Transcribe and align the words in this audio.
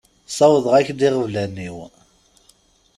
Ssawḍeɣ-ak-d 0.29 0.99
iɣeblan-iw. 1.07 1.77